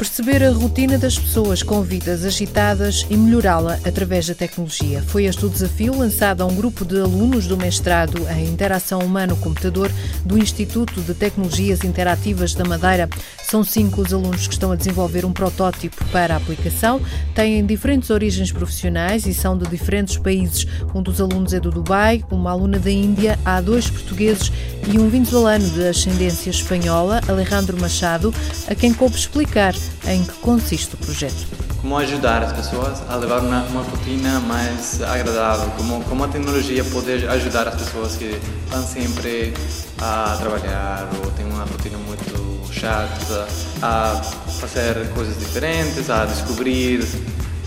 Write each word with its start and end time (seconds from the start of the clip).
Perceber 0.00 0.42
a 0.42 0.50
rotina 0.50 0.96
das 0.96 1.18
pessoas 1.18 1.62
com 1.62 1.82
vidas 1.82 2.24
agitadas 2.24 3.04
e 3.10 3.18
melhorá-la 3.18 3.78
através 3.84 4.26
da 4.26 4.34
tecnologia. 4.34 5.02
Foi 5.02 5.26
este 5.26 5.44
o 5.44 5.48
desafio 5.50 5.94
lançado 5.94 6.40
a 6.40 6.46
um 6.46 6.54
grupo 6.54 6.86
de 6.86 6.98
alunos 6.98 7.46
do 7.46 7.54
mestrado 7.54 8.26
em 8.30 8.46
Interação 8.46 9.00
Humano-Computador 9.00 9.92
do 10.24 10.38
Instituto 10.38 11.02
de 11.02 11.12
Tecnologias 11.12 11.84
Interativas 11.84 12.54
da 12.54 12.64
Madeira. 12.64 13.10
São 13.42 13.62
cinco 13.62 14.00
os 14.00 14.14
alunos 14.14 14.46
que 14.46 14.54
estão 14.54 14.72
a 14.72 14.76
desenvolver 14.76 15.26
um 15.26 15.34
protótipo 15.34 16.02
para 16.06 16.32
a 16.32 16.38
aplicação. 16.38 16.98
Têm 17.34 17.66
diferentes 17.66 18.08
origens 18.08 18.50
profissionais 18.50 19.26
e 19.26 19.34
são 19.34 19.58
de 19.58 19.68
diferentes 19.68 20.16
países. 20.16 20.66
Um 20.94 21.02
dos 21.02 21.20
alunos 21.20 21.52
é 21.52 21.60
do 21.60 21.70
Dubai, 21.70 22.24
uma 22.30 22.52
aluna 22.52 22.78
da 22.78 22.90
Índia, 22.90 23.38
há 23.44 23.60
dois 23.60 23.90
portugueses 23.90 24.50
e 24.90 24.98
um 24.98 25.10
venezuelano 25.10 25.68
de 25.68 25.88
ascendência 25.88 26.48
espanhola, 26.48 27.20
Alejandro 27.28 27.78
Machado, 27.78 28.32
a 28.66 28.74
quem 28.74 28.94
coube 28.94 29.16
explicar 29.16 29.74
em 30.06 30.24
que 30.24 30.32
consiste 30.34 30.94
o 30.94 30.98
projeto. 30.98 31.46
Como 31.80 31.96
ajudar 31.98 32.42
as 32.42 32.52
pessoas 32.52 33.02
a 33.08 33.16
levar 33.16 33.40
uma, 33.40 33.62
uma 33.64 33.82
rotina 33.82 34.38
mais 34.40 35.00
agradável, 35.02 35.70
como, 35.76 36.04
como 36.04 36.24
a 36.24 36.28
tecnologia 36.28 36.84
pode 36.84 37.10
ajudar 37.26 37.68
as 37.68 37.76
pessoas 37.76 38.16
que 38.16 38.38
estão 38.64 38.82
sempre 38.82 39.54
a 39.98 40.36
trabalhar 40.38 41.08
ou 41.24 41.30
têm 41.32 41.46
uma 41.46 41.64
rotina 41.64 41.96
muito 41.98 42.72
chata, 42.72 43.46
a 43.82 44.20
fazer 44.60 45.08
coisas 45.14 45.38
diferentes, 45.38 46.08
a 46.10 46.24
descobrir 46.24 47.06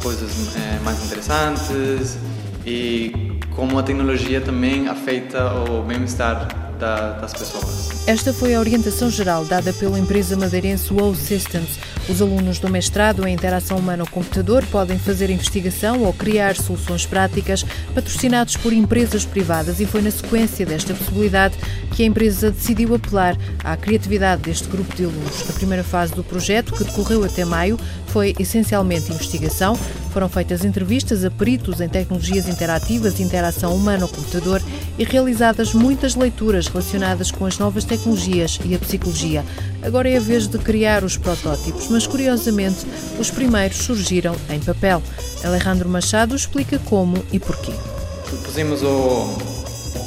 coisas 0.01 0.31
é, 0.55 0.79
mais 0.83 1.03
interessantes 1.03 2.17
e 2.65 3.39
como 3.55 3.77
a 3.77 3.83
tecnologia 3.83 4.41
também 4.41 4.87
afeta 4.87 5.53
o 5.53 5.83
bem-estar 5.83 6.72
da, 6.79 7.13
das 7.13 7.33
pessoas. 7.33 8.07
Esta 8.07 8.33
foi 8.33 8.53
a 8.53 8.59
orientação 8.59 9.09
geral 9.09 9.45
dada 9.45 9.71
pela 9.73 9.97
empresa 9.97 10.35
madeirense 10.35 10.93
WOW 10.93 11.15
Systems. 11.15 11.79
Os 12.09 12.21
alunos 12.21 12.59
do 12.59 12.69
mestrado 12.69 13.25
em 13.25 13.33
Interação 13.33 13.77
Humano-Computador 13.77 14.65
podem 14.65 14.99
fazer 14.99 15.29
investigação 15.29 16.03
ou 16.03 16.11
criar 16.11 16.55
soluções 16.55 17.05
práticas 17.05 17.63
patrocinados 17.95 18.57
por 18.57 18.73
empresas 18.73 19.23
privadas 19.23 19.79
e 19.79 19.85
foi 19.85 20.01
na 20.01 20.11
sequência 20.11 20.65
desta 20.65 20.93
possibilidade 20.93 21.55
que 21.91 22.03
a 22.03 22.05
empresa 22.05 22.51
decidiu 22.51 22.93
apelar 22.93 23.37
à 23.63 23.77
criatividade 23.77 24.41
deste 24.41 24.67
grupo 24.67 24.93
de 24.95 25.05
alunos. 25.05 25.49
A 25.49 25.53
primeira 25.53 25.83
fase 25.83 26.13
do 26.13 26.23
projeto, 26.23 26.73
que 26.73 26.83
decorreu 26.83 27.23
até 27.23 27.45
maio, 27.45 27.79
foi 28.07 28.35
essencialmente 28.37 29.11
investigação. 29.11 29.77
Foram 30.13 30.29
feitas 30.29 30.63
entrevistas 30.63 31.25
a 31.25 31.31
peritos 31.31 31.81
em 31.81 31.89
tecnologias 31.89 32.47
interativas, 32.47 33.19
interação 33.19 33.75
humano-computador 33.75 34.61
e 34.95 35.03
realizadas 35.03 35.73
muitas 35.73 36.13
leituras 36.13 36.67
relacionadas 36.67 37.31
com 37.31 37.47
as 37.47 37.57
novas 37.57 37.83
tecnologias 37.83 38.59
e 38.63 38.75
a 38.75 38.77
psicologia. 38.79 39.43
Agora 39.81 40.07
é 40.07 40.17
a 40.17 40.19
vez 40.19 40.47
de 40.47 40.59
criar 40.59 41.03
os 41.03 41.17
protótipos, 41.17 41.87
mas 41.87 42.05
curiosamente 42.05 42.85
os 43.19 43.31
primeiros 43.31 43.77
surgiram 43.77 44.35
em 44.51 44.59
papel. 44.59 45.01
Alejandro 45.43 45.89
Machado 45.89 46.35
explica 46.35 46.77
como 46.77 47.17
e 47.31 47.39
porquê. 47.39 47.73
Pusemos 48.45 48.83
o, 48.83 49.35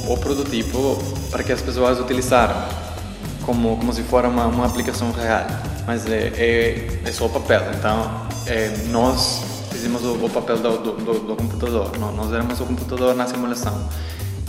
o 0.07 0.17
prototipo 0.17 0.97
para 1.29 1.43
que 1.43 1.51
as 1.51 1.61
pessoas 1.61 1.99
utilizaram 1.99 2.55
como, 3.45 3.75
como 3.75 3.91
se 3.91 4.03
fosse 4.03 4.27
uma, 4.27 4.45
uma 4.45 4.67
aplicação 4.67 5.11
real, 5.11 5.47
mas 5.85 6.05
é, 6.05 6.31
é, 6.37 6.99
é 7.03 7.11
só 7.11 7.27
papel, 7.27 7.61
então 7.77 8.25
é, 8.45 8.69
nós 8.89 9.56
fizemos 9.77 10.03
o, 10.03 10.25
o 10.25 10.29
papel 10.29 10.57
do, 10.57 10.77
do, 10.77 11.19
do, 11.19 11.35
computador, 11.35 11.91
nós 11.99 12.33
éramos 12.33 12.59
o 12.59 12.65
computador 12.65 13.15
na 13.15 13.27
simulação. 13.27 13.87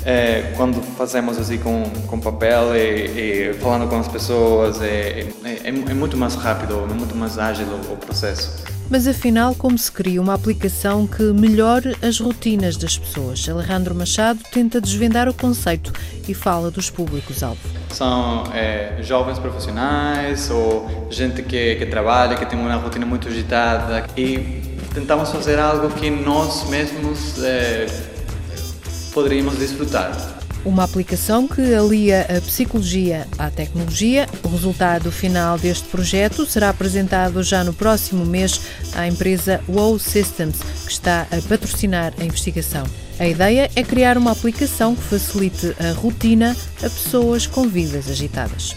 É, 0.04 0.54
quando 0.56 0.80
fazemos 0.96 1.36
assim 1.38 1.58
com, 1.58 1.82
com 2.06 2.18
papel 2.18 2.74
e, 2.74 3.50
e 3.50 3.54
falando 3.60 3.86
com 3.90 3.98
as 3.98 4.08
pessoas, 4.08 4.80
é, 4.80 5.28
é, 5.44 5.68
é, 5.68 5.94
muito 5.94 6.16
mais 6.16 6.34
rápido, 6.34 6.86
é 6.90 6.94
muito 6.94 7.14
mais 7.14 7.38
ágil 7.38 7.66
o, 7.66 7.92
o 7.92 7.96
processo. 7.98 8.64
Mas 8.90 9.06
afinal, 9.06 9.54
como 9.54 9.76
se 9.76 9.92
cria 9.92 10.18
uma 10.18 10.32
aplicação 10.32 11.06
que 11.06 11.22
melhore 11.24 11.94
as 12.00 12.18
rotinas 12.18 12.74
das 12.78 12.96
pessoas? 12.96 13.46
Alejandro 13.46 13.94
Machado 13.94 14.40
tenta 14.50 14.80
desvendar 14.80 15.28
o 15.28 15.34
conceito 15.34 15.92
e 16.26 16.32
fala 16.32 16.70
dos 16.70 16.88
públicos-alvo. 16.88 17.60
São 17.90 18.44
é, 18.54 18.96
jovens 19.02 19.38
profissionais 19.38 20.50
ou 20.50 21.06
gente 21.10 21.42
que, 21.42 21.74
que 21.74 21.84
trabalha, 21.84 22.34
que 22.34 22.46
tem 22.46 22.58
uma 22.58 22.74
rotina 22.76 23.04
muito 23.04 23.28
agitada 23.28 24.06
e 24.16 24.57
tentamos 24.94 25.30
fazer 25.30 25.58
algo 25.58 25.90
que 25.90 26.10
nós 26.10 26.68
mesmos 26.68 27.42
é, 27.42 27.86
poderíamos 29.12 29.56
desfrutar. 29.56 30.38
Uma 30.64 30.84
aplicação 30.84 31.46
que 31.46 31.72
alia 31.72 32.22
a 32.22 32.40
psicologia 32.40 33.26
à 33.38 33.48
tecnologia. 33.48 34.28
O 34.42 34.48
resultado 34.48 35.10
final 35.10 35.56
deste 35.56 35.88
projeto 35.88 36.44
será 36.44 36.68
apresentado 36.70 37.42
já 37.42 37.62
no 37.62 37.72
próximo 37.72 38.26
mês 38.26 38.60
à 38.94 39.06
empresa 39.06 39.60
WOW 39.68 39.98
Systems, 39.98 40.58
que 40.84 40.92
está 40.92 41.26
a 41.30 41.48
patrocinar 41.48 42.12
a 42.18 42.24
investigação. 42.24 42.84
A 43.18 43.26
ideia 43.26 43.70
é 43.74 43.82
criar 43.82 44.18
uma 44.18 44.32
aplicação 44.32 44.94
que 44.94 45.02
facilite 45.02 45.74
a 45.80 45.92
rotina 45.92 46.56
a 46.78 46.90
pessoas 46.90 47.46
com 47.46 47.66
vidas 47.68 48.08
agitadas. 48.08 48.76